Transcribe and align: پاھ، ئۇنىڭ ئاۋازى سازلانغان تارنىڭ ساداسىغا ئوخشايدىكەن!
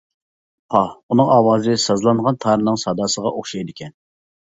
پاھ، 0.75 0.93
ئۇنىڭ 1.13 1.27
ئاۋازى 1.33 1.75
سازلانغان 1.83 2.39
تارنىڭ 2.45 2.79
ساداسىغا 2.85 3.35
ئوخشايدىكەن! 3.37 3.93